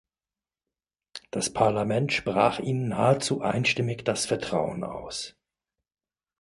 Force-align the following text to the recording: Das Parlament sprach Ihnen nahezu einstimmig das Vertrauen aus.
Das 1.29 1.53
Parlament 1.53 2.11
sprach 2.11 2.57
Ihnen 2.57 2.87
nahezu 2.87 3.41
einstimmig 3.43 4.03
das 4.03 4.25
Vertrauen 4.25 4.83
aus. 4.83 5.35